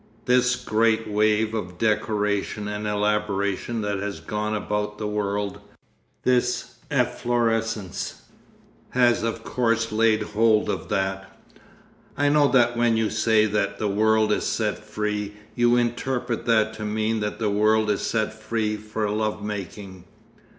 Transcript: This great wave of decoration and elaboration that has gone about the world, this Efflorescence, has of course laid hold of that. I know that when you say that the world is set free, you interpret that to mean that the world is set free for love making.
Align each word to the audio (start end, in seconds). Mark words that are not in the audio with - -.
This 0.25 0.55
great 0.55 1.07
wave 1.07 1.53
of 1.53 1.77
decoration 1.77 2.67
and 2.67 2.87
elaboration 2.87 3.81
that 3.81 3.99
has 3.99 4.19
gone 4.19 4.55
about 4.55 4.97
the 4.97 5.05
world, 5.05 5.59
this 6.23 6.77
Efflorescence, 6.89 8.23
has 8.89 9.21
of 9.21 9.43
course 9.43 9.91
laid 9.91 10.23
hold 10.23 10.71
of 10.71 10.89
that. 10.89 11.37
I 12.17 12.29
know 12.29 12.47
that 12.47 12.75
when 12.75 12.97
you 12.97 13.11
say 13.11 13.45
that 13.45 13.77
the 13.77 13.87
world 13.89 14.31
is 14.33 14.43
set 14.45 14.79
free, 14.79 15.33
you 15.53 15.75
interpret 15.75 16.47
that 16.47 16.73
to 16.73 16.83
mean 16.83 17.19
that 17.19 17.37
the 17.37 17.51
world 17.51 17.91
is 17.91 18.01
set 18.01 18.33
free 18.33 18.77
for 18.77 19.07
love 19.07 19.43
making. 19.43 20.05